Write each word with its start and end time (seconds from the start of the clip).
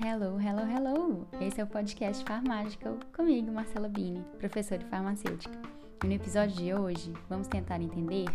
Hello, 0.00 0.36
hello, 0.40 0.66
hello! 0.66 1.28
Esse 1.40 1.60
é 1.60 1.64
o 1.64 1.68
podcast 1.68 2.24
Farmágica 2.24 2.96
comigo, 3.14 3.52
Marcela 3.52 3.88
Bini, 3.88 4.24
professora 4.36 4.82
de 4.82 4.86
farmacêutica. 4.86 5.56
E 6.02 6.06
no 6.08 6.14
episódio 6.14 6.56
de 6.56 6.74
hoje, 6.74 7.12
vamos 7.28 7.46
tentar 7.46 7.80
entender 7.80 8.26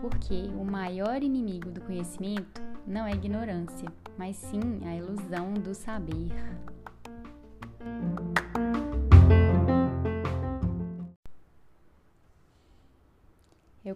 por 0.00 0.16
que 0.18 0.50
o 0.58 0.64
maior 0.64 1.22
inimigo 1.22 1.70
do 1.70 1.82
conhecimento 1.82 2.62
não 2.86 3.06
é 3.06 3.12
a 3.12 3.14
ignorância, 3.14 3.92
mas 4.16 4.34
sim 4.34 4.80
a 4.86 4.96
ilusão 4.96 5.52
do 5.52 5.74
saber. 5.74 6.32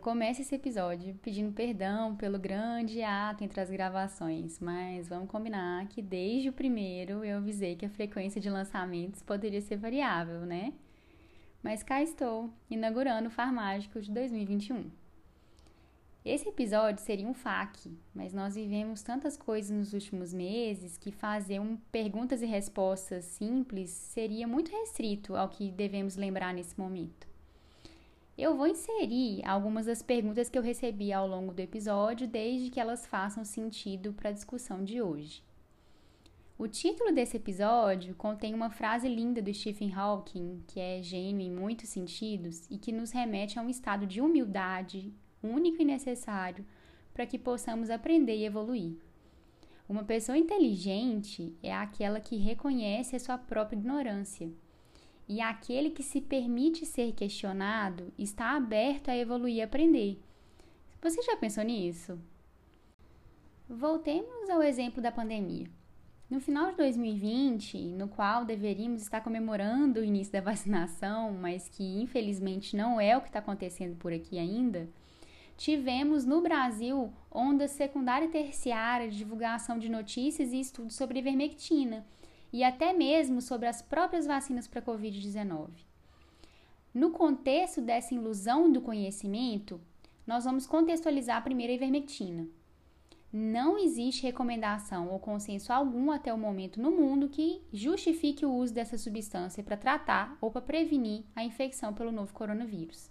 Começo 0.02 0.40
esse 0.42 0.56
episódio 0.56 1.14
pedindo 1.22 1.52
perdão 1.52 2.16
pelo 2.16 2.36
grande 2.36 3.00
ato 3.04 3.44
entre 3.44 3.60
as 3.60 3.70
gravações, 3.70 4.58
mas 4.58 5.08
vamos 5.08 5.30
combinar 5.30 5.86
que 5.86 6.02
desde 6.02 6.48
o 6.48 6.52
primeiro 6.52 7.24
eu 7.24 7.38
avisei 7.38 7.76
que 7.76 7.86
a 7.86 7.88
frequência 7.88 8.40
de 8.40 8.50
lançamentos 8.50 9.22
poderia 9.22 9.60
ser 9.60 9.76
variável, 9.76 10.40
né? 10.40 10.72
Mas 11.62 11.84
cá 11.84 12.02
estou, 12.02 12.50
inaugurando 12.68 13.28
o 13.28 13.30
Farmágico 13.30 14.00
de 14.00 14.10
2021. 14.10 14.90
Esse 16.24 16.48
episódio 16.48 17.00
seria 17.00 17.28
um 17.28 17.32
FAQ, 17.32 17.96
mas 18.12 18.34
nós 18.34 18.56
vivemos 18.56 19.02
tantas 19.02 19.36
coisas 19.36 19.70
nos 19.70 19.92
últimos 19.92 20.34
meses 20.34 20.98
que 20.98 21.12
fazer 21.12 21.60
um 21.60 21.76
perguntas 21.92 22.42
e 22.42 22.46
respostas 22.46 23.24
simples 23.24 23.90
seria 23.90 24.48
muito 24.48 24.72
restrito 24.72 25.36
ao 25.36 25.48
que 25.48 25.70
devemos 25.70 26.16
lembrar 26.16 26.52
nesse 26.52 26.76
momento. 26.76 27.31
Eu 28.36 28.56
vou 28.56 28.66
inserir 28.66 29.46
algumas 29.46 29.84
das 29.84 30.00
perguntas 30.00 30.48
que 30.48 30.56
eu 30.56 30.62
recebi 30.62 31.12
ao 31.12 31.28
longo 31.28 31.52
do 31.52 31.60
episódio, 31.60 32.26
desde 32.26 32.70
que 32.70 32.80
elas 32.80 33.06
façam 33.06 33.44
sentido 33.44 34.14
para 34.14 34.30
a 34.30 34.32
discussão 34.32 34.82
de 34.82 35.02
hoje. 35.02 35.44
O 36.58 36.66
título 36.66 37.12
desse 37.12 37.36
episódio 37.36 38.14
contém 38.14 38.54
uma 38.54 38.70
frase 38.70 39.06
linda 39.06 39.42
do 39.42 39.52
Stephen 39.52 39.92
Hawking, 39.92 40.64
que 40.66 40.80
é 40.80 41.02
gênio 41.02 41.46
em 41.46 41.50
muitos 41.50 41.90
sentidos 41.90 42.66
e 42.70 42.78
que 42.78 42.90
nos 42.90 43.10
remete 43.10 43.58
a 43.58 43.62
um 43.62 43.68
estado 43.68 44.06
de 44.06 44.20
humildade 44.20 45.12
único 45.42 45.82
e 45.82 45.84
necessário 45.84 46.64
para 47.12 47.26
que 47.26 47.38
possamos 47.38 47.90
aprender 47.90 48.36
e 48.36 48.46
evoluir. 48.46 48.96
Uma 49.86 50.04
pessoa 50.04 50.38
inteligente 50.38 51.54
é 51.62 51.74
aquela 51.74 52.18
que 52.18 52.36
reconhece 52.36 53.14
a 53.14 53.20
sua 53.20 53.36
própria 53.36 53.76
ignorância 53.76 54.50
e 55.32 55.40
aquele 55.40 55.88
que 55.88 56.02
se 56.02 56.20
permite 56.20 56.84
ser 56.84 57.12
questionado 57.12 58.12
está 58.18 58.54
aberto 58.54 59.08
a 59.08 59.16
evoluir 59.16 59.56
e 59.56 59.62
aprender. 59.62 60.20
Você 61.00 61.22
já 61.22 61.38
pensou 61.38 61.64
nisso? 61.64 62.20
Voltemos 63.66 64.50
ao 64.50 64.62
exemplo 64.62 65.00
da 65.02 65.10
pandemia. 65.10 65.66
No 66.28 66.38
final 66.38 66.70
de 66.70 66.76
2020, 66.76 67.78
no 67.92 68.08
qual 68.08 68.44
deveríamos 68.44 69.00
estar 69.00 69.22
comemorando 69.22 70.00
o 70.00 70.04
início 70.04 70.34
da 70.34 70.42
vacinação, 70.42 71.32
mas 71.32 71.66
que 71.66 71.82
infelizmente 71.82 72.76
não 72.76 73.00
é 73.00 73.16
o 73.16 73.22
que 73.22 73.28
está 73.28 73.38
acontecendo 73.38 73.96
por 73.96 74.12
aqui 74.12 74.38
ainda, 74.38 74.86
tivemos 75.56 76.26
no 76.26 76.42
Brasil 76.42 77.10
onda 77.30 77.66
secundária 77.66 78.26
e 78.26 78.30
terciária 78.30 79.08
de 79.08 79.16
divulgação 79.16 79.78
de 79.78 79.88
notícias 79.88 80.52
e 80.52 80.60
estudos 80.60 80.94
sobre 80.94 81.20
ivermectina 81.20 82.04
e 82.52 82.62
até 82.62 82.92
mesmo 82.92 83.40
sobre 83.40 83.66
as 83.66 83.80
próprias 83.80 84.26
vacinas 84.26 84.66
para 84.66 84.82
Covid-19. 84.82 85.68
No 86.92 87.10
contexto 87.10 87.80
dessa 87.80 88.14
ilusão 88.14 88.70
do 88.70 88.80
conhecimento, 88.80 89.80
nós 90.26 90.44
vamos 90.44 90.66
contextualizar 90.66 91.42
a 91.42 91.50
ivermectina. 91.50 92.46
Não 93.32 93.78
existe 93.78 94.24
recomendação 94.24 95.08
ou 95.08 95.18
consenso 95.18 95.72
algum 95.72 96.10
até 96.10 96.34
o 96.34 96.38
momento 96.38 96.80
no 96.82 96.90
mundo 96.90 97.30
que 97.30 97.62
justifique 97.72 98.44
o 98.44 98.52
uso 98.52 98.74
dessa 98.74 98.98
substância 98.98 99.62
para 99.62 99.74
tratar 99.74 100.36
ou 100.38 100.50
para 100.50 100.60
prevenir 100.60 101.24
a 101.34 101.42
infecção 101.42 101.94
pelo 101.94 102.12
novo 102.12 102.34
coronavírus. 102.34 103.10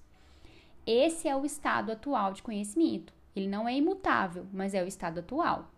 Esse 0.86 1.28
é 1.28 1.36
o 1.36 1.44
estado 1.44 1.92
atual 1.92 2.34
de 2.34 2.44
conhecimento. 2.44 3.14
Ele 3.36 3.48
não 3.48 3.68
é 3.68 3.76
imutável, 3.76 4.46
mas 4.54 4.76
é 4.76 4.84
o 4.84 4.88
estado 4.88 5.22
atual. 5.22 5.72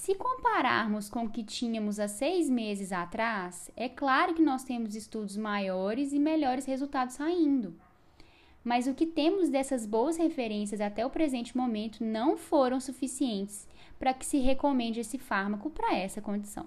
Se 0.00 0.14
compararmos 0.14 1.10
com 1.10 1.24
o 1.24 1.28
que 1.28 1.44
tínhamos 1.44 2.00
há 2.00 2.08
seis 2.08 2.48
meses 2.48 2.90
atrás, 2.90 3.70
é 3.76 3.86
claro 3.86 4.32
que 4.32 4.40
nós 4.40 4.64
temos 4.64 4.94
estudos 4.94 5.36
maiores 5.36 6.14
e 6.14 6.18
melhores 6.18 6.64
resultados 6.64 7.16
saindo. 7.16 7.74
Mas 8.64 8.86
o 8.86 8.94
que 8.94 9.04
temos 9.04 9.50
dessas 9.50 9.84
boas 9.84 10.16
referências 10.16 10.80
até 10.80 11.04
o 11.04 11.10
presente 11.10 11.54
momento 11.54 12.02
não 12.02 12.38
foram 12.38 12.80
suficientes 12.80 13.68
para 13.98 14.14
que 14.14 14.24
se 14.24 14.38
recomende 14.38 15.00
esse 15.00 15.18
fármaco 15.18 15.68
para 15.68 15.94
essa 15.94 16.22
condição. 16.22 16.64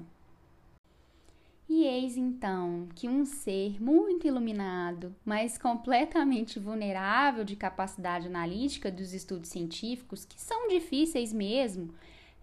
E 1.68 1.86
eis 1.86 2.16
então 2.16 2.88
que 2.94 3.10
um 3.10 3.26
ser 3.26 3.82
muito 3.82 4.28
iluminado, 4.28 5.16
mas 5.26 5.58
completamente 5.58 6.60
vulnerável 6.60 7.44
de 7.44 7.56
capacidade 7.56 8.28
analítica 8.28 8.92
dos 8.92 9.12
estudos 9.12 9.50
científicos, 9.50 10.24
que 10.24 10.40
são 10.40 10.68
difíceis 10.68 11.34
mesmo, 11.34 11.92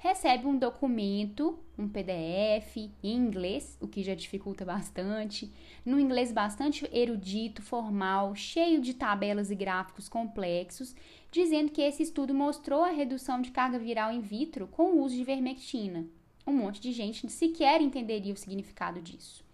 recebe 0.01 0.47
um 0.47 0.57
documento, 0.57 1.59
um 1.79 1.87
PDF 1.87 2.91
em 3.03 3.15
inglês, 3.15 3.77
o 3.83 3.87
que 3.87 4.03
já 4.03 4.15
dificulta 4.15 4.65
bastante, 4.65 5.53
no 5.85 6.01
inglês 6.01 6.33
bastante 6.33 6.89
erudito, 6.91 7.61
formal, 7.61 8.35
cheio 8.35 8.81
de 8.81 8.95
tabelas 8.95 9.51
e 9.51 9.55
gráficos 9.55 10.09
complexos, 10.09 10.97
dizendo 11.31 11.71
que 11.71 11.83
esse 11.83 12.03
estudo 12.03 12.33
mostrou 12.33 12.83
a 12.83 12.91
redução 12.91 13.43
de 13.43 13.51
carga 13.51 13.79
viral 13.79 14.11
in 14.11 14.23
vitro 14.23 14.67
com 14.69 14.85
o 14.85 15.03
uso 15.03 15.15
de 15.15 15.23
vermectina. 15.23 16.07
Um 16.47 16.55
monte 16.55 16.81
de 16.81 16.93
gente 16.93 17.31
sequer 17.31 17.83
entenderia 17.83 18.33
o 18.33 18.39
significado 18.39 19.03
disso. 19.03 19.45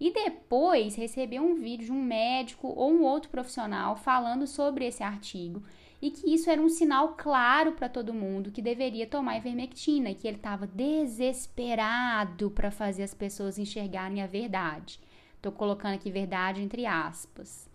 E 0.00 0.12
depois 0.12 0.94
recebeu 0.94 1.42
um 1.42 1.54
vídeo 1.54 1.86
de 1.86 1.92
um 1.92 2.02
médico 2.02 2.68
ou 2.68 2.92
um 2.92 3.02
outro 3.02 3.30
profissional 3.30 3.96
falando 3.96 4.46
sobre 4.46 4.86
esse 4.86 5.02
artigo 5.02 5.62
e 6.00 6.10
que 6.10 6.32
isso 6.32 6.48
era 6.48 6.60
um 6.60 6.68
sinal 6.68 7.14
claro 7.16 7.72
para 7.72 7.88
todo 7.88 8.14
mundo 8.14 8.52
que 8.52 8.62
deveria 8.62 9.06
tomar 9.06 9.38
ivermectina 9.38 10.10
e 10.10 10.14
que 10.14 10.28
ele 10.28 10.36
estava 10.36 10.66
desesperado 10.66 12.50
para 12.50 12.70
fazer 12.70 13.02
as 13.02 13.14
pessoas 13.14 13.58
enxergarem 13.58 14.22
a 14.22 14.26
verdade. 14.26 15.00
Estou 15.34 15.50
colocando 15.50 15.94
aqui 15.94 16.10
verdade 16.10 16.62
entre 16.62 16.86
aspas. 16.86 17.68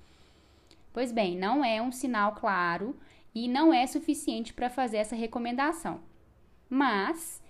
Pois 0.94 1.12
bem, 1.12 1.38
não 1.38 1.66
é 1.66 1.82
um 1.82 1.92
sinal 1.92 2.34
claro 2.36 2.96
e 3.36 3.48
não 3.48 3.74
é 3.74 3.86
suficiente 3.86 4.54
para 4.54 4.70
fazer 4.70 4.98
essa 4.98 5.16
recomendação. 5.16 6.00
Mas 6.70 7.43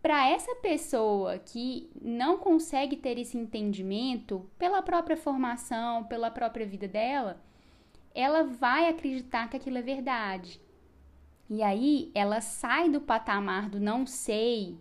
para 0.00 0.28
essa 0.28 0.54
pessoa 0.56 1.38
que 1.38 1.90
não 2.00 2.38
consegue 2.38 2.96
ter 2.96 3.18
esse 3.18 3.36
entendimento 3.36 4.48
pela 4.56 4.80
própria 4.80 5.16
formação, 5.16 6.04
pela 6.04 6.30
própria 6.30 6.66
vida 6.66 6.86
dela, 6.86 7.42
ela 8.14 8.44
vai 8.44 8.88
acreditar 8.88 9.48
que 9.48 9.56
aquilo 9.56 9.78
é 9.78 9.82
verdade. 9.82 10.60
E 11.50 11.62
aí 11.62 12.10
ela 12.14 12.40
sai 12.40 12.88
do 12.88 13.00
patamar 13.00 13.68
do 13.68 13.80
não 13.80 14.06
sei, 14.06 14.78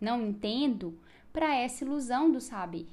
não 0.00 0.20
entendo, 0.26 0.98
para 1.32 1.54
essa 1.54 1.84
ilusão 1.84 2.30
do 2.30 2.40
saber. 2.40 2.86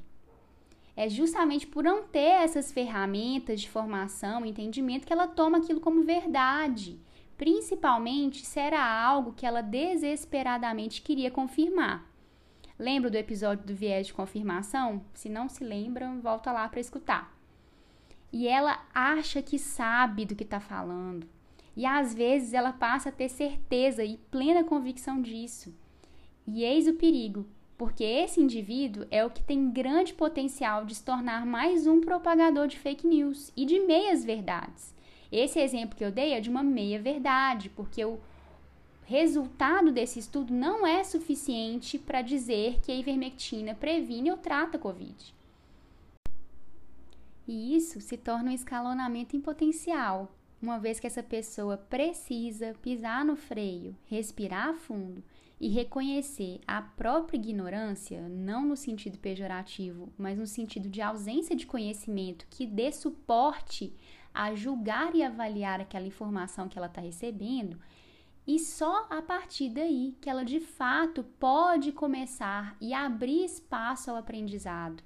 É 0.95 1.09
justamente 1.09 1.67
por 1.67 1.83
não 1.83 2.03
ter 2.03 2.19
essas 2.19 2.71
ferramentas 2.71 3.59
de 3.59 3.69
formação 3.69 4.45
entendimento 4.45 5.05
que 5.05 5.11
ela 5.11 5.27
toma 5.27 5.57
aquilo 5.57 5.81
como 5.81 6.03
verdade, 6.03 6.97
principalmente 7.37 8.45
se 8.45 8.59
era 8.59 8.83
algo 8.83 9.33
que 9.33 9.45
ela 9.45 9.61
desesperadamente 9.61 11.01
queria 11.01 11.31
confirmar. 11.31 12.09
Lembra 12.77 13.09
do 13.09 13.15
episódio 13.15 13.65
do 13.65 13.75
viés 13.75 14.07
de 14.07 14.13
confirmação? 14.13 15.03
Se 15.13 15.29
não 15.29 15.47
se 15.47 15.63
lembram, 15.63 16.19
volta 16.21 16.51
lá 16.51 16.67
para 16.67 16.79
escutar 16.79 17.35
e 18.35 18.49
ela 18.49 18.85
acha 18.93 19.41
que 19.41 19.57
sabe 19.57 20.25
do 20.25 20.35
que 20.35 20.43
está 20.43 20.59
falando. 20.59 21.25
E 21.73 21.85
às 21.85 22.13
vezes 22.13 22.53
ela 22.53 22.73
passa 22.73 23.07
a 23.07 23.11
ter 23.11 23.29
certeza 23.29 24.03
e 24.03 24.17
plena 24.29 24.63
convicção 24.63 25.21
disso. 25.21 25.73
E 26.45 26.63
eis 26.63 26.87
o 26.87 26.95
perigo, 26.95 27.47
porque 27.77 28.03
esse 28.03 28.41
indivíduo 28.41 29.05
é 29.11 29.25
o 29.25 29.29
que 29.29 29.41
tem 29.41 29.71
grande 29.71 30.13
potencial 30.13 30.83
de 30.83 30.95
se 30.95 31.03
tornar 31.05 31.45
mais 31.45 31.87
um 31.87 32.01
propagador 32.01 32.67
de 32.67 32.77
fake 32.77 33.07
news 33.07 33.53
e 33.55 33.65
de 33.65 33.79
meias 33.79 34.23
verdades. 34.23 34.94
Esse 35.31 35.59
exemplo 35.59 35.95
que 35.95 36.03
eu 36.03 36.11
dei 36.11 36.33
é 36.33 36.39
de 36.39 36.49
uma 36.49 36.63
meia 36.63 36.99
verdade, 37.01 37.69
porque 37.69 38.03
o 38.05 38.19
resultado 39.05 39.91
desse 39.91 40.19
estudo 40.19 40.53
não 40.53 40.85
é 40.85 41.03
suficiente 41.03 41.97
para 41.97 42.21
dizer 42.21 42.79
que 42.81 42.91
a 42.91 42.95
ivermectina 42.95 43.75
previne 43.75 44.31
ou 44.31 44.37
trata 44.37 44.77
a 44.77 44.79
Covid. 44.79 45.33
E 47.47 47.75
isso 47.75 48.01
se 48.01 48.17
torna 48.17 48.49
um 48.49 48.53
escalonamento 48.53 49.35
em 49.35 49.41
potencial, 49.41 50.31
uma 50.59 50.79
vez 50.79 50.99
que 50.99 51.05
essa 51.05 51.21
pessoa 51.21 51.77
precisa 51.77 52.73
pisar 52.81 53.23
no 53.23 53.35
freio, 53.35 53.95
respirar 54.07 54.73
fundo 54.73 55.23
e 55.61 55.69
reconhecer 55.69 56.59
a 56.67 56.81
própria 56.81 57.37
ignorância, 57.37 58.27
não 58.27 58.65
no 58.65 58.75
sentido 58.75 59.19
pejorativo, 59.19 60.11
mas 60.17 60.37
no 60.37 60.47
sentido 60.47 60.89
de 60.89 61.01
ausência 61.01 61.55
de 61.55 61.67
conhecimento 61.67 62.47
que 62.49 62.65
dê 62.65 62.91
suporte 62.91 63.93
a 64.35 64.53
julgar 64.53 65.15
e 65.15 65.23
avaliar 65.23 65.79
aquela 65.79 66.05
informação 66.05 66.67
que 66.67 66.77
ela 66.77 66.87
está 66.87 67.01
recebendo, 67.01 67.79
E 68.47 68.59
só 68.59 69.07
a 69.09 69.23
partir 69.23 69.69
daí 69.69 70.15
que 70.21 70.29
ela 70.29 70.45
de 70.45 70.59
fato 70.59 71.23
pode 71.39 71.91
começar 71.91 72.77
e 72.79 72.93
abrir 72.93 73.43
espaço 73.43 74.11
ao 74.11 74.17
aprendizado 74.17 75.03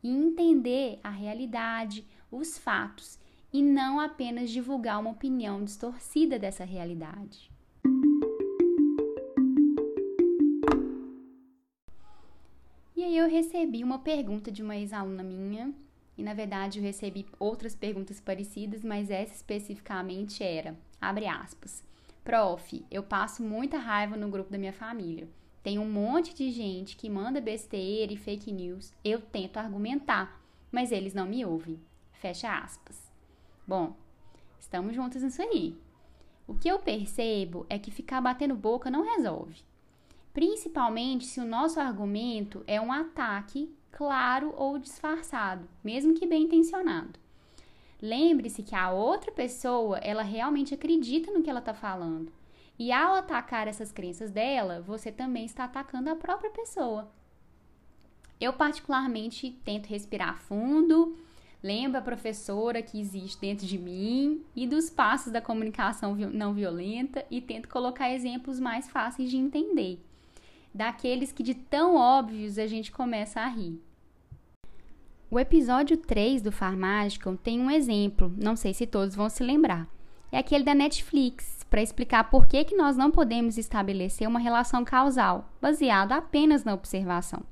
e 0.00 0.08
entender 0.08 1.00
a 1.02 1.10
realidade, 1.10 2.06
os 2.30 2.56
fatos 2.56 3.18
e 3.52 3.60
não 3.60 3.98
apenas 3.98 4.48
divulgar 4.50 5.00
uma 5.00 5.10
opinião 5.10 5.64
distorcida 5.64 6.38
dessa 6.38 6.64
realidade. 6.64 7.50
E 12.94 13.02
aí 13.02 13.16
eu 13.16 13.28
recebi 13.28 13.82
uma 13.82 13.98
pergunta 13.98 14.52
de 14.52 14.62
uma 14.62 14.76
ex-aluna 14.76 15.24
minha, 15.24 15.74
e 16.18 16.22
na 16.22 16.34
verdade 16.34 16.80
eu 16.80 16.82
recebi 16.82 17.24
outras 17.38 17.76
perguntas 17.76 18.20
parecidas, 18.20 18.82
mas 18.82 19.08
essa 19.08 19.32
especificamente 19.32 20.42
era, 20.42 20.76
abre 21.00 21.26
aspas, 21.26 21.82
Prof, 22.24 22.84
eu 22.90 23.02
passo 23.02 23.42
muita 23.42 23.78
raiva 23.78 24.16
no 24.16 24.28
grupo 24.28 24.50
da 24.50 24.58
minha 24.58 24.72
família. 24.72 25.26
Tem 25.62 25.78
um 25.78 25.90
monte 25.90 26.34
de 26.34 26.50
gente 26.50 26.96
que 26.96 27.08
manda 27.08 27.40
besteira 27.40 28.12
e 28.12 28.18
fake 28.18 28.52
news. 28.52 28.92
Eu 29.02 29.20
tento 29.20 29.56
argumentar, 29.56 30.38
mas 30.70 30.92
eles 30.92 31.14
não 31.14 31.26
me 31.26 31.44
ouvem. 31.46 31.80
Fecha 32.12 32.58
aspas. 32.58 33.10
Bom, 33.66 33.96
estamos 34.60 34.94
juntos 34.94 35.22
nisso 35.22 35.40
aí. 35.40 35.74
O 36.46 36.54
que 36.54 36.68
eu 36.68 36.78
percebo 36.78 37.64
é 37.70 37.78
que 37.78 37.90
ficar 37.90 38.20
batendo 38.20 38.54
boca 38.54 38.90
não 38.90 39.04
resolve. 39.04 39.62
Principalmente 40.32 41.24
se 41.26 41.40
o 41.40 41.46
nosso 41.46 41.80
argumento 41.80 42.62
é 42.66 42.80
um 42.80 42.92
ataque 42.92 43.74
claro 43.98 44.54
ou 44.56 44.78
disfarçado, 44.78 45.68
mesmo 45.82 46.14
que 46.14 46.24
bem 46.24 46.44
intencionado. 46.44 47.18
Lembre-se 48.00 48.62
que 48.62 48.72
a 48.72 48.92
outra 48.92 49.32
pessoa, 49.32 49.98
ela 49.98 50.22
realmente 50.22 50.72
acredita 50.72 51.32
no 51.32 51.42
que 51.42 51.50
ela 51.50 51.58
está 51.58 51.74
falando. 51.74 52.32
E 52.78 52.92
ao 52.92 53.16
atacar 53.16 53.66
essas 53.66 53.90
crenças 53.90 54.30
dela, 54.30 54.80
você 54.80 55.10
também 55.10 55.44
está 55.44 55.64
atacando 55.64 56.08
a 56.10 56.14
própria 56.14 56.48
pessoa. 56.48 57.10
Eu, 58.40 58.52
particularmente, 58.52 59.50
tento 59.64 59.86
respirar 59.86 60.38
fundo 60.38 61.18
Lembra 61.60 61.98
a 61.98 62.02
professora 62.02 62.80
que 62.80 63.00
existe 63.00 63.40
dentro 63.40 63.66
de 63.66 63.76
mim 63.76 64.44
e 64.54 64.64
dos 64.64 64.88
passos 64.88 65.32
da 65.32 65.40
comunicação 65.40 66.14
não 66.14 66.54
violenta 66.54 67.26
e 67.28 67.40
tento 67.40 67.68
colocar 67.68 68.12
exemplos 68.12 68.60
mais 68.60 68.88
fáceis 68.88 69.28
de 69.28 69.36
entender, 69.36 69.98
daqueles 70.72 71.32
que 71.32 71.42
de 71.42 71.54
tão 71.54 71.96
óbvios 71.96 72.60
a 72.60 72.66
gente 72.68 72.92
começa 72.92 73.40
a 73.40 73.48
rir. 73.48 73.87
O 75.30 75.38
episódio 75.38 75.98
3 75.98 76.40
do 76.40 76.50
Farmágica 76.50 77.30
tem 77.42 77.60
um 77.60 77.70
exemplo, 77.70 78.32
não 78.34 78.56
sei 78.56 78.72
se 78.72 78.86
todos 78.86 79.14
vão 79.14 79.28
se 79.28 79.44
lembrar. 79.44 79.86
É 80.32 80.38
aquele 80.38 80.64
da 80.64 80.74
Netflix, 80.74 81.66
para 81.68 81.82
explicar 81.82 82.30
por 82.30 82.46
que, 82.46 82.64
que 82.64 82.74
nós 82.74 82.96
não 82.96 83.10
podemos 83.10 83.58
estabelecer 83.58 84.26
uma 84.26 84.38
relação 84.38 84.86
causal, 84.86 85.50
baseada 85.60 86.14
apenas 86.14 86.64
na 86.64 86.72
observação. 86.72 87.42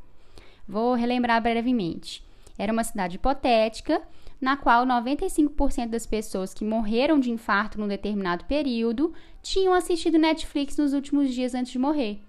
Vou 0.67 0.94
relembrar 0.94 1.43
brevemente. 1.43 2.25
Era 2.56 2.73
uma 2.73 2.82
cidade 2.82 3.17
hipotética, 3.17 4.00
na 4.40 4.56
qual 4.56 4.87
95% 4.87 5.90
das 5.90 6.06
pessoas 6.06 6.55
que 6.55 6.64
morreram 6.64 7.20
de 7.20 7.31
infarto 7.31 7.79
num 7.79 7.88
determinado 7.88 8.46
período 8.46 9.12
tinham 9.43 9.75
assistido 9.75 10.17
Netflix 10.19 10.79
nos 10.79 10.94
últimos 10.94 11.34
dias 11.34 11.55
antes 11.55 11.72
de 11.72 11.79
morrer. 11.79 12.20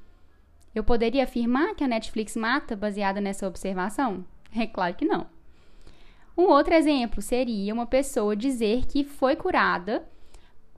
Eu 0.75 0.83
poderia 0.83 1.23
afirmar 1.23 1.73
que 1.73 1.85
a 1.85 1.87
Netflix 1.87 2.35
mata 2.35 2.75
baseada 2.75 3.21
nessa 3.21 3.47
observação? 3.47 4.25
É 4.55 4.65
claro 4.65 4.95
que 4.95 5.05
não. 5.05 5.36
Um 6.37 6.43
outro 6.43 6.75
exemplo 6.75 7.19
seria 7.19 7.73
uma 7.73 7.87
pessoa 7.87 8.35
dizer 8.35 8.85
que 8.85 9.03
foi 9.03 9.35
curada 9.35 10.07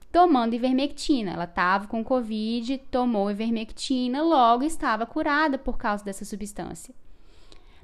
tomando 0.09 0.53
ivermectina. 0.53 1.31
Ela 1.33 1.43
estava 1.43 1.85
com 1.85 2.01
Covid, 2.01 2.77
tomou 2.89 3.29
ivermectina, 3.29 4.23
logo 4.23 4.63
estava 4.63 5.05
curada 5.05 5.57
por 5.57 5.77
causa 5.77 6.03
dessa 6.03 6.23
substância. 6.23 6.95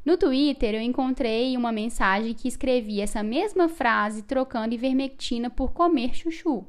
No 0.05 0.17
Twitter, 0.17 0.75
eu 0.75 0.81
encontrei 0.81 1.57
uma 1.57 1.71
mensagem 1.71 2.33
que 2.33 2.47
escrevia 2.47 3.03
essa 3.03 3.21
mesma 3.21 3.67
frase 3.67 4.21
trocando 4.21 4.73
ivermectina 4.73 5.49
por 5.49 5.73
comer 5.73 6.15
chuchu. 6.15 6.63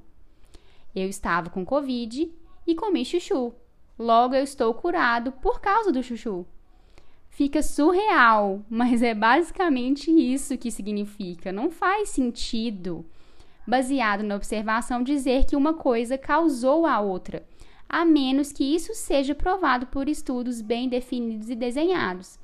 Eu 0.94 1.08
estava 1.08 1.50
com 1.50 1.64
Covid 1.64 2.32
e 2.66 2.74
comi 2.74 3.04
chuchu. 3.04 3.54
Logo, 3.98 4.34
eu 4.34 4.42
estou 4.42 4.72
curado 4.74 5.30
por 5.30 5.60
causa 5.60 5.92
do 5.92 6.02
chuchu. 6.02 6.46
Fica 7.36 7.62
surreal, 7.62 8.64
mas 8.66 9.02
é 9.02 9.12
basicamente 9.12 10.10
isso 10.10 10.56
que 10.56 10.70
significa. 10.70 11.52
Não 11.52 11.70
faz 11.70 12.08
sentido, 12.08 13.04
baseado 13.66 14.22
na 14.22 14.36
observação, 14.36 15.02
dizer 15.02 15.44
que 15.44 15.54
uma 15.54 15.74
coisa 15.74 16.16
causou 16.16 16.86
a 16.86 16.98
outra, 16.98 17.46
a 17.86 18.06
menos 18.06 18.52
que 18.52 18.64
isso 18.64 18.94
seja 18.94 19.34
provado 19.34 19.86
por 19.88 20.08
estudos 20.08 20.62
bem 20.62 20.88
definidos 20.88 21.50
e 21.50 21.54
desenhados. 21.54 22.38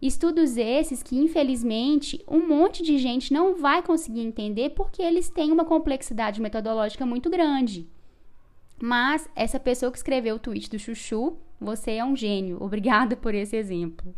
Estudos 0.00 0.58
esses 0.58 1.02
que, 1.02 1.16
infelizmente, 1.16 2.22
um 2.28 2.46
monte 2.46 2.82
de 2.82 2.98
gente 2.98 3.32
não 3.32 3.54
vai 3.54 3.82
conseguir 3.82 4.20
entender 4.20 4.74
porque 4.74 5.00
eles 5.00 5.30
têm 5.30 5.50
uma 5.50 5.64
complexidade 5.64 6.38
metodológica 6.38 7.06
muito 7.06 7.30
grande. 7.30 7.88
Mas 8.80 9.28
essa 9.34 9.58
pessoa 9.58 9.90
que 9.90 9.98
escreveu 9.98 10.36
o 10.36 10.38
tweet 10.38 10.70
do 10.70 10.78
Chuchu, 10.78 11.36
você 11.60 11.92
é 11.92 12.04
um 12.04 12.14
gênio. 12.14 12.58
Obrigada 12.62 13.16
por 13.16 13.34
esse 13.34 13.56
exemplo. 13.56 14.14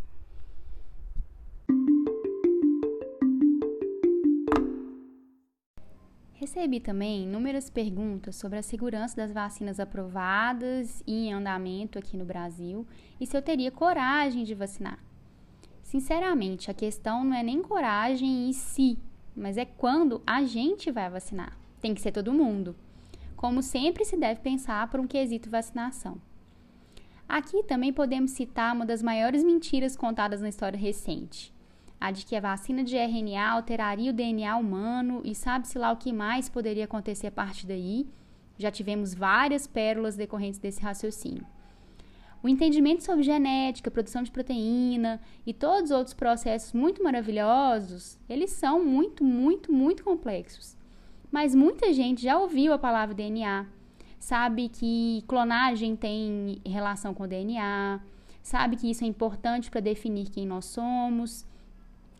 Recebi 6.35 6.81
também 6.81 7.25
inúmeras 7.25 7.69
perguntas 7.69 8.35
sobre 8.37 8.59
a 8.59 8.63
segurança 8.63 9.15
das 9.15 9.31
vacinas 9.31 9.79
aprovadas 9.79 11.03
e 11.07 11.27
em 11.27 11.33
andamento 11.35 11.99
aqui 11.99 12.17
no 12.17 12.25
Brasil 12.25 12.87
e 13.21 13.27
se 13.27 13.37
eu 13.37 13.43
teria 13.43 13.71
coragem 13.71 14.43
de 14.43 14.55
vacinar. 14.55 14.99
Sinceramente, 15.83 16.71
a 16.71 16.75
questão 16.75 17.25
não 17.25 17.35
é 17.35 17.43
nem 17.43 17.61
coragem 17.61 18.49
em 18.49 18.53
si, 18.55 18.99
mas 19.37 19.59
é 19.59 19.65
quando 19.65 20.23
a 20.27 20.43
gente 20.43 20.91
vai 20.91 21.11
vacinar. 21.11 21.59
Tem 21.81 21.95
que 21.95 22.01
ser 22.01 22.13
todo 22.13 22.33
mundo. 22.33 22.75
Como 23.41 23.63
sempre 23.63 24.05
se 24.05 24.19
deve 24.19 24.41
pensar 24.41 24.87
por 24.91 25.01
um 25.01 25.07
quesito 25.07 25.49
vacinação. 25.49 26.21
Aqui 27.27 27.63
também 27.63 27.91
podemos 27.91 28.33
citar 28.33 28.75
uma 28.75 28.85
das 28.85 29.03
maiores 29.03 29.43
mentiras 29.43 29.97
contadas 29.97 30.43
na 30.43 30.51
história 30.51 30.79
recente. 30.79 31.51
A 31.99 32.11
de 32.11 32.27
que 32.27 32.37
a 32.37 32.41
vacina 32.43 32.85
de 32.85 32.99
RNA 32.99 33.51
alteraria 33.51 34.11
o 34.11 34.15
DNA 34.15 34.55
humano 34.59 35.23
e 35.25 35.35
sabe-se 35.35 35.79
lá 35.79 35.91
o 35.91 35.97
que 35.97 36.13
mais 36.13 36.51
poderia 36.51 36.85
acontecer 36.85 37.29
a 37.29 37.33
partir 37.33 37.67
daí. 37.67 38.07
Já 38.59 38.71
tivemos 38.71 39.15
várias 39.15 39.67
pérolas 39.67 40.17
decorrentes 40.17 40.61
desse 40.61 40.83
raciocínio. 40.83 41.47
O 42.43 42.49
entendimento 42.49 43.03
sobre 43.03 43.23
genética, 43.23 43.91
produção 43.91 44.23
de 44.23 44.31
proteína 44.31 45.19
e 45.47 45.55
todos 45.55 45.85
os 45.85 45.97
outros 45.97 46.13
processos 46.13 46.75
muito 46.75 47.03
maravilhosos, 47.03 48.19
eles 48.29 48.51
são 48.51 48.85
muito, 48.85 49.25
muito, 49.25 49.73
muito 49.73 50.05
complexos. 50.05 50.79
Mas 51.31 51.55
muita 51.55 51.93
gente 51.93 52.23
já 52.23 52.39
ouviu 52.39 52.73
a 52.73 52.79
palavra 52.79 53.15
DNA, 53.15 53.67
sabe 54.19 54.69
que 54.69 55.23
clonagem 55.29 55.95
tem 55.95 56.61
relação 56.67 57.15
com 57.15 57.29
DNA, 57.29 58.01
sabe 58.43 58.77
que 58.77 58.91
isso 58.91 59.05
é 59.05 59.07
importante 59.07 59.71
para 59.71 59.81
definir 59.81 60.29
quem 60.29 60.47
nós 60.47 60.65
somos. 60.65 61.47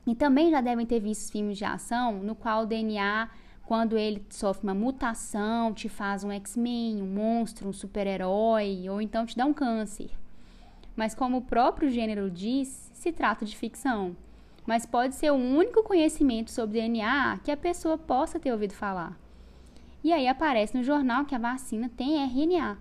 E 0.07 0.15
também 0.15 0.51
já 0.51 0.61
devem 0.61 0.87
ter 0.87 1.01
visto 1.01 1.33
filmes 1.33 1.59
de 1.59 1.65
ação 1.65 2.23
no 2.23 2.35
qual 2.35 2.63
o 2.63 2.67
DNA, 2.67 3.29
quando 3.67 3.99
ele 3.99 4.25
sofre 4.31 4.63
uma 4.63 4.75
mutação, 4.75 5.75
te 5.75 5.89
faz 5.89 6.25
um 6.25 6.31
X-Men, 6.33 7.03
um 7.03 7.07
monstro, 7.07 7.69
um 7.69 7.73
super-herói, 7.73 8.89
ou 8.89 9.01
então 9.01 9.27
te 9.27 9.37
dá 9.37 9.45
um 9.45 9.53
câncer 9.53 10.11
mas 11.01 11.15
como 11.15 11.39
o 11.39 11.43
próprio 11.43 11.89
gênero 11.89 12.31
diz, 12.31 12.91
se 12.93 13.11
trata 13.11 13.47
de 13.47 13.57
ficção. 13.57 14.15
Mas 14.71 14.87
pode 14.87 15.17
ser 15.17 15.33
o 15.33 15.35
único 15.35 15.83
conhecimento 15.83 16.49
sobre 16.53 16.81
DNA 16.81 17.41
que 17.43 17.51
a 17.51 17.57
pessoa 17.57 17.99
possa 17.99 18.39
ter 18.39 18.53
ouvido 18.53 18.73
falar. 18.73 19.19
E 20.01 20.13
aí 20.13 20.29
aparece 20.29 20.77
no 20.77 20.85
jornal 20.85 21.25
que 21.25 21.35
a 21.35 21.41
vacina 21.41 21.91
tem 21.97 22.23
RNA, 22.23 22.79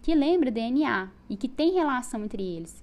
que 0.00 0.14
lembra 0.14 0.52
DNA 0.52 1.10
e 1.28 1.36
que 1.36 1.48
tem 1.48 1.72
relação 1.72 2.22
entre 2.22 2.44
eles. 2.44 2.80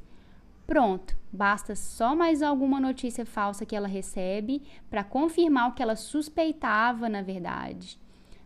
Pronto, 0.68 1.16
basta 1.32 1.74
só 1.74 2.14
mais 2.14 2.44
alguma 2.44 2.82
notícia 2.82 3.26
falsa 3.26 3.66
que 3.66 3.78
ela 3.78 3.88
recebe 3.88 4.62
para 4.90 5.06
confirmar 5.06 5.70
o 5.70 5.74
que 5.74 5.82
ela 5.82 5.96
suspeitava 5.96 7.08
na 7.08 7.22
verdade. 7.22 7.98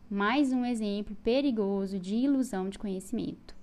Mais 0.07 0.53
um 0.53 0.63
exemplo 0.63 1.17
perigoso 1.23 1.97
de 1.97 2.17
ilusão 2.17 2.69
de 2.69 2.77
conhecimento. 2.77 3.56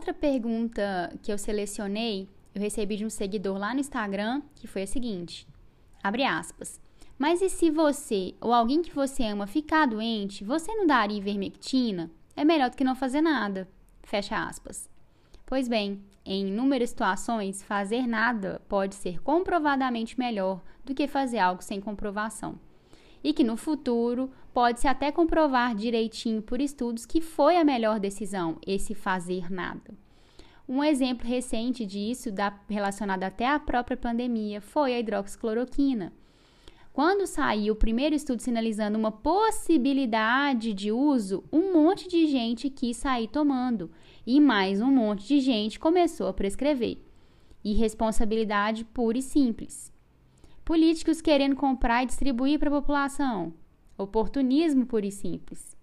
Outra 0.00 0.14
pergunta 0.14 1.12
que 1.22 1.30
eu 1.30 1.36
selecionei, 1.36 2.26
eu 2.54 2.62
recebi 2.62 2.96
de 2.96 3.04
um 3.04 3.10
seguidor 3.10 3.58
lá 3.58 3.74
no 3.74 3.80
Instagram, 3.80 4.40
que 4.54 4.66
foi 4.66 4.82
a 4.82 4.86
seguinte: 4.86 5.46
abre 6.02 6.24
aspas. 6.24 6.80
Mas 7.18 7.42
e 7.42 7.50
se 7.50 7.70
você 7.70 8.34
ou 8.40 8.54
alguém 8.54 8.80
que 8.80 8.94
você 8.94 9.24
ama 9.24 9.46
ficar 9.46 9.86
doente, 9.86 10.42
você 10.42 10.74
não 10.74 10.86
daria 10.86 11.18
ivermectina? 11.18 12.10
É 12.34 12.46
melhor 12.46 12.70
do 12.70 12.78
que 12.78 12.84
não 12.84 12.96
fazer 12.96 13.20
nada. 13.20 13.68
Fecha 14.02 14.42
aspas. 14.42 14.88
Pois 15.44 15.68
bem, 15.68 16.02
em 16.24 16.48
inúmeras 16.48 16.88
situações, 16.88 17.62
fazer 17.62 18.06
nada 18.06 18.62
pode 18.70 18.94
ser 18.94 19.20
comprovadamente 19.20 20.18
melhor 20.18 20.62
do 20.82 20.94
que 20.94 21.06
fazer 21.06 21.40
algo 21.40 21.62
sem 21.62 21.78
comprovação. 21.78 22.58
E 23.22 23.32
que 23.32 23.44
no 23.44 23.56
futuro 23.56 24.30
pode-se 24.52 24.88
até 24.88 25.12
comprovar 25.12 25.74
direitinho 25.74 26.42
por 26.42 26.60
estudos 26.60 27.06
que 27.06 27.20
foi 27.20 27.56
a 27.56 27.64
melhor 27.64 28.00
decisão 28.00 28.58
esse 28.66 28.94
fazer 28.94 29.52
nada. 29.52 29.94
Um 30.68 30.84
exemplo 30.84 31.26
recente 31.26 31.84
disso, 31.84 32.30
da, 32.30 32.56
relacionado 32.68 33.24
até 33.24 33.48
à 33.48 33.58
própria 33.58 33.96
pandemia, 33.96 34.60
foi 34.60 34.94
a 34.94 35.00
hidroxicloroquina. 35.00 36.12
Quando 36.92 37.26
saiu 37.26 37.74
o 37.74 37.76
primeiro 37.76 38.14
estudo 38.14 38.40
sinalizando 38.40 38.98
uma 38.98 39.10
possibilidade 39.10 40.72
de 40.72 40.92
uso, 40.92 41.42
um 41.52 41.72
monte 41.72 42.08
de 42.08 42.26
gente 42.26 42.68
quis 42.68 42.96
sair 42.96 43.28
tomando 43.28 43.90
e 44.26 44.40
mais 44.40 44.80
um 44.80 44.90
monte 44.90 45.26
de 45.26 45.40
gente 45.40 45.78
começou 45.78 46.28
a 46.28 46.32
prescrever. 46.32 46.98
Irresponsabilidade 47.64 48.84
pura 48.84 49.18
e 49.18 49.22
simples. 49.22 49.89
Políticos 50.64 51.20
querendo 51.20 51.56
comprar 51.56 52.02
e 52.02 52.06
distribuir 52.06 52.58
para 52.58 52.68
a 52.68 52.80
população. 52.80 53.52
Oportunismo 53.98 54.86
puro 54.86 55.06
e 55.06 55.10
simples. 55.10 55.76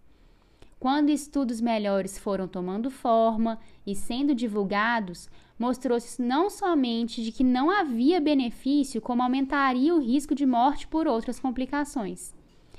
Quando 0.80 1.10
estudos 1.10 1.60
melhores 1.60 2.20
foram 2.20 2.48
tomando 2.48 2.92
forma 2.92 3.60
e 3.86 3.96
sendo 3.96 4.36
divulgados, 4.36 5.28
mostrou-se 5.58 6.22
não 6.22 6.50
somente 6.50 7.24
de 7.24 7.32
que 7.32 7.44
não 7.44 7.72
havia 7.72 8.22
benefício, 8.22 9.02
como 9.02 9.24
aumentaria 9.24 9.94
o 9.94 10.00
risco 10.00 10.36
de 10.36 10.46
morte 10.46 10.88
por 10.88 11.08
outras 11.08 11.40
complicações. 11.40 12.34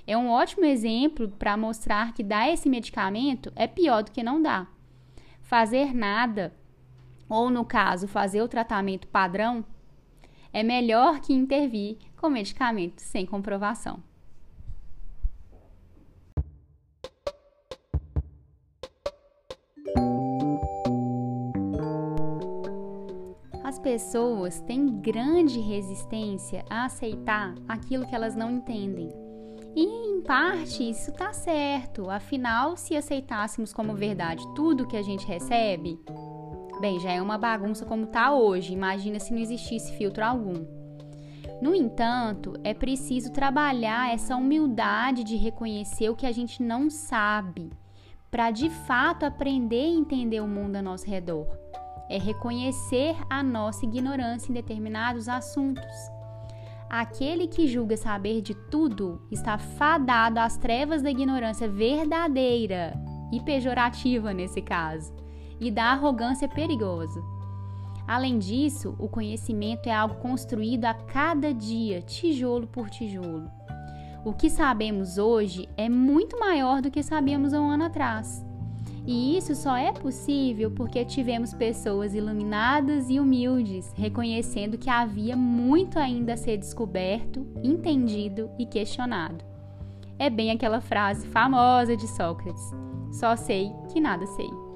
É 0.06 0.16
um 0.16 0.30
ótimo 0.30 0.64
exemplo 0.64 1.28
para 1.28 1.56
mostrar 1.56 2.14
que 2.14 2.22
dar 2.22 2.48
esse 2.48 2.68
medicamento 2.68 3.52
é 3.56 3.66
pior 3.66 4.04
do 4.04 4.12
que 4.12 4.22
não 4.22 4.40
dar. 4.40 4.72
Fazer 5.42 5.92
nada, 5.92 6.54
ou 7.28 7.50
no 7.50 7.64
caso, 7.64 8.06
fazer 8.06 8.40
o 8.40 8.48
tratamento 8.48 9.08
padrão, 9.08 9.64
é 10.52 10.62
melhor 10.62 11.20
que 11.20 11.32
intervir 11.32 11.98
com 12.16 12.28
medicamentos 12.28 13.04
sem 13.04 13.24
comprovação. 13.26 14.02
As 23.64 23.78
pessoas 23.78 24.60
têm 24.62 25.00
grande 25.00 25.60
resistência 25.60 26.64
a 26.70 26.86
aceitar 26.86 27.54
aquilo 27.68 28.06
que 28.06 28.14
elas 28.14 28.34
não 28.34 28.50
entendem. 28.50 29.10
E 29.76 29.84
em 29.84 30.22
parte 30.22 30.88
isso 30.88 31.10
está 31.10 31.32
certo, 31.32 32.10
afinal, 32.10 32.76
se 32.76 32.96
aceitássemos 32.96 33.72
como 33.72 33.94
verdade 33.94 34.42
tudo 34.54 34.86
que 34.86 34.96
a 34.96 35.02
gente 35.02 35.26
recebe, 35.26 36.00
bem, 36.80 36.98
já 37.00 37.10
é 37.10 37.20
uma 37.20 37.38
bagunça 37.38 37.84
como 37.84 38.04
está 38.04 38.32
hoje, 38.32 38.72
imagina 38.72 39.18
se 39.18 39.32
não 39.32 39.40
existisse 39.40 39.92
filtro 39.96 40.24
algum. 40.24 40.66
No 41.60 41.74
entanto, 41.74 42.54
é 42.62 42.72
preciso 42.72 43.32
trabalhar 43.32 44.12
essa 44.12 44.36
humildade 44.36 45.24
de 45.24 45.36
reconhecer 45.36 46.08
o 46.08 46.16
que 46.16 46.26
a 46.26 46.32
gente 46.32 46.62
não 46.62 46.88
sabe, 46.88 47.70
para 48.30 48.50
de 48.50 48.70
fato 48.70 49.24
aprender 49.24 49.86
e 49.88 49.98
entender 49.98 50.40
o 50.40 50.46
mundo 50.46 50.76
ao 50.76 50.82
nosso 50.82 51.06
redor. 51.06 51.46
É 52.08 52.18
reconhecer 52.18 53.16
a 53.28 53.42
nossa 53.42 53.84
ignorância 53.84 54.50
em 54.50 54.54
determinados 54.54 55.28
assuntos 55.28 55.84
Aquele 56.88 57.46
que 57.46 57.68
julga 57.68 57.98
saber 57.98 58.40
de 58.40 58.54
tudo 58.54 59.20
está 59.30 59.58
fadado 59.58 60.40
às 60.40 60.56
trevas 60.56 61.02
da 61.02 61.10
ignorância 61.10 61.68
verdadeira 61.68 62.94
e 63.30 63.40
pejorativa 63.40 64.32
nesse 64.32 64.62
caso, 64.62 65.14
e 65.60 65.70
da 65.70 65.84
arrogância 65.86 66.48
perigosa. 66.48 67.22
Além 68.06 68.38
disso, 68.38 68.94
o 68.98 69.08
conhecimento 69.08 69.86
é 69.86 69.94
algo 69.94 70.14
construído 70.14 70.86
a 70.86 70.94
cada 70.94 71.52
dia, 71.52 72.00
tijolo 72.00 72.66
por 72.66 72.88
tijolo. 72.88 73.50
O 74.24 74.32
que 74.32 74.48
sabemos 74.48 75.18
hoje 75.18 75.68
é 75.76 75.88
muito 75.88 76.38
maior 76.38 76.80
do 76.80 76.90
que 76.90 77.02
sabíamos 77.02 77.52
um 77.52 77.68
ano 77.68 77.84
atrás. 77.84 78.44
E 79.06 79.38
isso 79.38 79.54
só 79.54 79.76
é 79.76 79.92
possível 79.92 80.70
porque 80.70 81.04
tivemos 81.04 81.54
pessoas 81.54 82.14
iluminadas 82.14 83.08
e 83.08 83.18
humildes, 83.18 83.90
reconhecendo 83.96 84.76
que 84.76 84.90
havia 84.90 85.34
muito 85.36 85.98
ainda 85.98 86.34
a 86.34 86.36
ser 86.36 86.58
descoberto, 86.58 87.46
entendido 87.62 88.50
e 88.58 88.66
questionado. 88.66 89.42
É 90.18 90.28
bem 90.28 90.50
aquela 90.50 90.80
frase 90.80 91.26
famosa 91.28 91.96
de 91.96 92.06
Sócrates: 92.08 92.70
só 93.12 93.34
sei 93.36 93.72
que 93.90 94.00
nada 94.00 94.26
sei. 94.26 94.67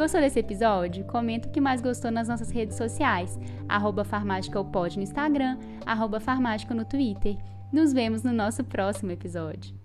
Gostou 0.00 0.18
desse 0.18 0.38
episódio? 0.38 1.04
Comenta 1.04 1.46
o 1.46 1.52
que 1.52 1.60
mais 1.60 1.82
gostou 1.82 2.10
nas 2.10 2.26
nossas 2.26 2.50
redes 2.50 2.78
sociais, 2.78 3.38
arroba 3.68 4.02
no 4.96 5.02
Instagram, 5.02 5.58
arroba 5.84 6.18
no 6.74 6.86
Twitter. 6.86 7.36
Nos 7.70 7.92
vemos 7.92 8.22
no 8.22 8.32
nosso 8.32 8.64
próximo 8.64 9.10
episódio. 9.10 9.79